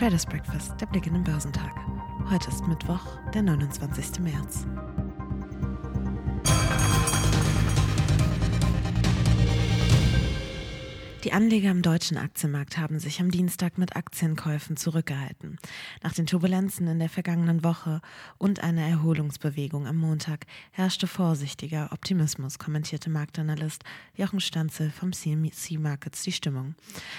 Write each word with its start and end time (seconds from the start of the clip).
Traders 0.00 0.24
Breakfast, 0.24 0.80
der 0.80 0.86
Blick 0.86 1.06
in 1.06 1.12
den 1.12 1.24
Börsentag. 1.24 1.74
Heute 2.30 2.48
ist 2.48 2.66
Mittwoch, 2.66 3.18
der 3.34 3.42
29. 3.42 4.20
März. 4.20 4.66
Die 11.24 11.34
Anleger 11.34 11.70
im 11.70 11.82
deutschen 11.82 12.16
Aktienmarkt 12.16 12.78
haben 12.78 12.98
sich 12.98 13.20
am 13.20 13.30
Dienstag 13.30 13.76
mit 13.76 13.94
Aktienkäufen 13.94 14.78
zurückgehalten. 14.78 15.58
Nach 16.02 16.14
den 16.14 16.24
Turbulenzen 16.24 16.86
in 16.86 16.98
der 16.98 17.10
vergangenen 17.10 17.62
Woche 17.62 18.00
und 18.38 18.64
einer 18.64 18.86
Erholungsbewegung 18.86 19.86
am 19.86 19.98
Montag 19.98 20.46
herrschte 20.70 21.06
vorsichtiger 21.06 21.90
Optimismus, 21.92 22.58
kommentierte 22.58 23.10
Marktanalyst 23.10 23.84
Jochen 24.14 24.40
Stanzel 24.40 24.90
vom 24.90 25.12
CMC 25.12 25.78
Markets 25.78 26.22
die 26.22 26.32
Stimmung. 26.32 26.74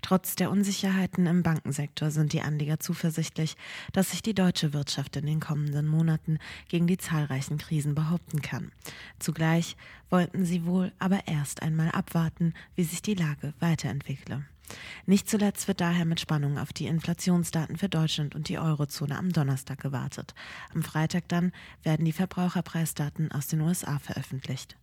Trotz 0.00 0.36
der 0.36 0.50
Unsicherheiten 0.50 1.26
im 1.26 1.42
Bankensektor 1.42 2.10
sind 2.10 2.32
die 2.32 2.40
Anleger 2.40 2.80
zuversichtlich, 2.80 3.56
dass 3.92 4.12
sich 4.12 4.22
die 4.22 4.34
deutsche 4.34 4.72
Wirtschaft 4.72 5.16
in 5.16 5.26
den 5.26 5.40
kommenden 5.40 5.86
Monaten 5.86 6.38
gegen 6.68 6.86
die 6.86 6.96
zahlreichen 6.96 7.58
Krisen 7.58 7.94
behaupten 7.94 8.40
kann. 8.40 8.72
Zugleich 9.18 9.76
wollten 10.08 10.44
sie 10.44 10.66
wohl 10.66 10.92
aber 10.98 11.26
erst 11.26 11.62
einmal 11.62 11.90
abwarten, 11.90 12.54
wie 12.74 12.84
sich 12.84 13.02
die 13.02 13.14
Lage 13.14 13.54
weiter 13.60 13.81
weiterentwickle. 13.82 14.44
Nicht 15.06 15.28
zuletzt 15.28 15.68
wird 15.68 15.80
daher 15.80 16.04
mit 16.04 16.20
Spannung 16.20 16.56
auf 16.56 16.72
die 16.72 16.86
Inflationsdaten 16.86 17.76
für 17.76 17.88
Deutschland 17.88 18.34
und 18.34 18.48
die 18.48 18.58
Eurozone 18.58 19.18
am 19.18 19.30
Donnerstag 19.30 19.80
gewartet. 19.80 20.34
Am 20.72 20.82
Freitag 20.82 21.28
dann 21.28 21.52
werden 21.82 22.06
die 22.06 22.12
Verbraucherpreisdaten 22.12 23.32
aus 23.32 23.48
den 23.48 23.60
USA 23.60 23.98
veröffentlicht. 23.98 24.76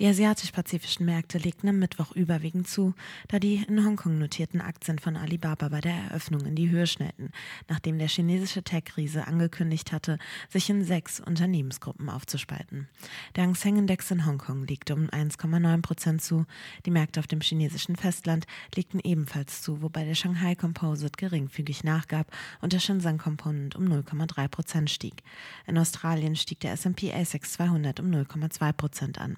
Die 0.00 0.06
asiatisch-pazifischen 0.06 1.04
Märkte 1.04 1.36
legten 1.36 1.68
am 1.68 1.78
Mittwoch 1.78 2.12
überwiegend 2.12 2.66
zu, 2.66 2.94
da 3.28 3.38
die 3.38 3.56
in 3.68 3.84
Hongkong 3.84 4.16
notierten 4.18 4.62
Aktien 4.62 4.98
von 4.98 5.14
Alibaba 5.14 5.68
bei 5.68 5.82
der 5.82 5.92
Eröffnung 5.92 6.46
in 6.46 6.54
die 6.54 6.70
Höhe 6.70 6.86
schnellten, 6.86 7.32
nachdem 7.68 7.98
der 7.98 8.08
chinesische 8.08 8.62
Tech-Riese 8.62 9.26
angekündigt 9.26 9.92
hatte, 9.92 10.18
sich 10.48 10.70
in 10.70 10.84
sechs 10.84 11.20
Unternehmensgruppen 11.20 12.08
aufzuspalten. 12.08 12.88
Der 13.36 13.44
Hang 13.44 13.54
Seng 13.54 13.76
Index 13.76 14.10
in 14.10 14.24
Hongkong 14.24 14.66
legte 14.66 14.94
um 14.94 15.10
1,9 15.10 15.82
Prozent 15.82 16.22
zu, 16.22 16.46
die 16.86 16.90
Märkte 16.90 17.20
auf 17.20 17.26
dem 17.26 17.42
chinesischen 17.42 17.94
Festland 17.94 18.46
legten 18.74 19.00
ebenfalls 19.04 19.60
zu, 19.60 19.82
wobei 19.82 20.06
der 20.06 20.14
Shanghai 20.14 20.54
Composite 20.54 21.18
geringfügig 21.18 21.84
nachgab 21.84 22.34
und 22.62 22.72
der 22.72 22.80
Shenzhen 22.80 23.18
Component 23.18 23.76
um 23.76 23.84
0,3 23.84 24.48
Prozent 24.48 24.88
stieg. 24.88 25.22
In 25.66 25.76
Australien 25.76 26.36
stieg 26.36 26.60
der 26.60 26.72
S&P 26.72 27.12
ASX 27.12 27.52
200 27.52 28.00
um 28.00 28.06
0,2 28.06 28.72
Prozent 28.72 29.18
an. 29.18 29.36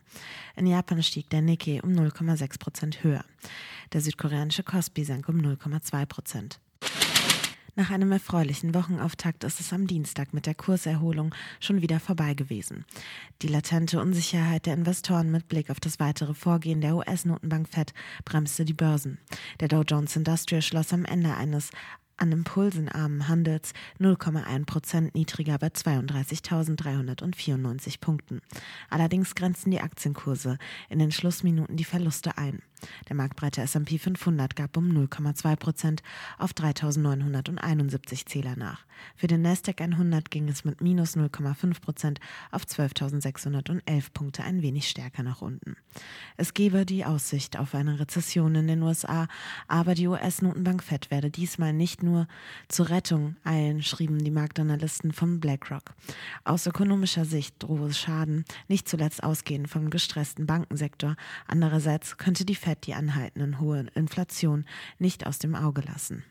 In 0.56 0.67
Japan 0.67 1.03
stieg 1.03 1.31
der 1.31 1.42
Nikkei 1.42 1.81
um 1.83 1.91
0,6 1.91 2.58
Prozent 2.58 3.05
höher. 3.05 3.25
Der 3.92 4.00
südkoreanische 4.00 4.62
Kospi 4.62 5.05
sank 5.05 5.28
um 5.28 5.36
0,2 5.36 6.06
Prozent. 6.06 6.61
Nach 7.75 7.89
einem 7.89 8.12
erfreulichen 8.12 8.75
Wochenauftakt 8.75 9.45
ist 9.45 9.58
es 9.58 9.73
am 9.73 9.86
Dienstag 9.86 10.34
mit 10.34 10.45
der 10.45 10.55
Kurserholung 10.55 11.34
schon 11.58 11.80
wieder 11.80 12.00
vorbei 12.00 12.34
gewesen. 12.34 12.84
Die 13.41 13.48
latente 13.48 13.98
Unsicherheit 13.98 14.67
der 14.67 14.75
Investoren 14.75 15.30
mit 15.30 15.48
Blick 15.48 15.70
auf 15.70 15.80
das 15.80 15.98
weitere 15.98 16.34
Vorgehen 16.34 16.83
der 16.83 16.97
US-Notenbank 16.97 17.70
Fed 17.70 17.95
bremste 18.27 18.67
die 18.67 18.75
Börsen. 18.75 19.17
Der 19.61 19.69
Dow 19.69 19.84
Jones 19.89 20.17
Industrial 20.17 20.61
schloss 20.61 20.92
am 20.92 21.06
Ende 21.06 21.34
eines 21.34 21.70
an 22.23 22.33
impulsenarmen 22.33 23.27
Handels 23.27 23.73
0,1 23.98 24.65
Prozent 24.65 25.12
niedriger 25.15 25.59
bei 25.59 25.67
32.394 25.67 28.01
Punkten. 28.01 28.41
Allerdings 28.89 29.34
grenzen 29.34 29.73
die 29.73 29.81
Aktienkurse 29.81 30.56
in 30.89 31.01
den 31.01 31.11
Schlussminuten 31.11 31.77
die 31.77 31.84
Verluste 31.84 32.39
ein. 32.39 32.62
Der 33.08 33.16
marktbreite 33.16 33.62
S&P 33.62 33.98
500 33.98 34.56
gab 34.56 34.77
um 34.77 34.91
0,2 34.91 35.56
Prozent 35.56 36.02
auf 36.38 36.52
3.971 36.52 38.27
Zähler 38.27 38.57
nach. 38.57 38.84
Für 39.17 39.27
den 39.27 39.42
Nasdaq 39.42 39.80
100 39.80 40.30
ging 40.30 40.48
es 40.48 40.64
mit 40.64 40.80
minus 40.80 41.17
0,5 41.17 41.80
Prozent 41.80 42.20
auf 42.51 42.64
12.611 42.64 44.12
Punkte 44.12 44.45
ein 44.45 44.62
wenig 44.62 44.89
stärker 44.89 45.23
nach 45.23 45.42
unten. 45.42 45.77
Es 46.36 46.55
gebe 46.55 46.86
die 46.86 47.05
Aussicht 47.05 47.58
auf 47.58 47.74
eine 47.74 48.01
Rezession 48.01 48.55
in 48.55 48.67
den 48.67 48.83
USA, 48.83 49.28
aber 49.68 49.95
die 49.95 50.08
US-Notenbank 50.08 50.83
Fed 50.83 51.11
werde 51.11 51.30
diesmal 51.30 51.73
nicht 51.73 52.02
nur 52.02 52.27
zur 52.68 52.89
Rettung 52.89 53.36
eilen, 53.45 53.83
schrieben 53.83 54.18
die 54.18 54.30
Marktanalysten 54.30 55.12
von 55.12 55.40
BlackRock. 55.40 55.95
Aus 56.45 56.67
ökonomischer 56.67 57.24
Sicht 57.24 57.57
drohe 57.58 57.92
Schaden, 57.92 58.45
nicht 58.68 58.89
zuletzt 58.89 59.23
ausgehend 59.23 59.68
vom 59.68 59.90
gestressten 59.90 60.46
Bankensektor. 60.46 61.17
Andererseits 61.46 62.17
könnte 62.17 62.45
die 62.45 62.55
Fed 62.55 62.71
Fed 62.72 62.86
die 62.86 62.94
anhaltenden 62.94 63.60
hohe 63.60 63.86
Inflation 63.94 64.64
nicht 64.98 65.27
aus 65.27 65.38
dem 65.38 65.55
Auge 65.55 65.83
lassen. 65.83 66.24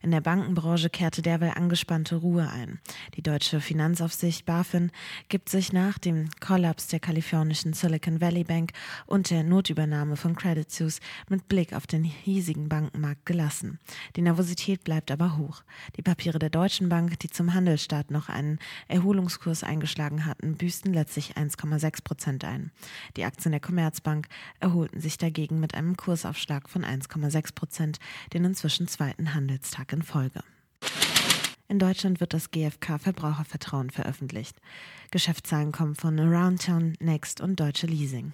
In 0.01 0.11
der 0.11 0.21
Bankenbranche 0.21 0.91
kehrte 0.91 1.23
derweil 1.23 1.53
angespannte 1.55 2.17
Ruhe 2.17 2.47
ein. 2.49 2.79
Die 3.15 3.23
deutsche 3.23 3.59
Finanzaufsicht 3.59 4.45
BaFin 4.45 4.91
gibt 5.29 5.49
sich 5.49 5.73
nach 5.73 5.97
dem 5.97 6.29
Kollaps 6.39 6.87
der 6.87 6.99
kalifornischen 6.99 7.73
Silicon 7.73 8.21
Valley 8.21 8.43
Bank 8.43 8.71
und 9.07 9.31
der 9.31 9.43
Notübernahme 9.43 10.15
von 10.15 10.35
Credit 10.35 10.69
Suisse 10.69 10.99
mit 11.29 11.47
Blick 11.47 11.73
auf 11.73 11.87
den 11.87 12.03
hiesigen 12.03 12.69
Bankenmarkt 12.69 13.25
gelassen. 13.25 13.79
Die 14.15 14.21
Nervosität 14.21 14.83
bleibt 14.83 15.09
aber 15.09 15.37
hoch. 15.37 15.63
Die 15.97 16.03
Papiere 16.03 16.37
der 16.37 16.51
Deutschen 16.51 16.87
Bank, 16.87 17.19
die 17.21 17.29
zum 17.29 17.55
Handelsstart 17.55 18.11
noch 18.11 18.29
einen 18.29 18.59
Erholungskurs 18.87 19.63
eingeschlagen 19.63 20.25
hatten, 20.25 20.55
büßten 20.55 20.93
letztlich 20.93 21.35
1,6 21.35 22.03
Prozent 22.03 22.45
ein. 22.45 22.71
Die 23.17 23.25
Aktien 23.25 23.53
der 23.53 23.61
Commerzbank 23.61 24.27
erholten 24.59 25.01
sich 25.01 25.17
dagegen 25.17 25.59
mit 25.59 25.73
einem 25.73 25.97
Kursaufschlag 25.97 26.69
von 26.69 26.85
1,6 26.85 27.55
Prozent, 27.55 27.99
den 28.33 28.45
inzwischen 28.45 28.87
zweiten 28.87 29.33
Handel 29.33 29.44
Handelstag 29.45 29.93
in 29.93 30.01
Folge. 30.01 30.41
In 31.67 31.77
Deutschland 31.77 32.19
wird 32.19 32.33
das 32.33 32.49
GfK 32.49 32.97
Verbrauchervertrauen 32.97 33.91
veröffentlicht. 33.91 34.59
Geschäftszahlen 35.11 35.71
kommen 35.71 35.93
von 35.93 36.19
Aroundtown, 36.19 36.93
Next 36.99 37.41
und 37.41 37.59
Deutsche 37.59 37.85
Leasing. 37.85 38.33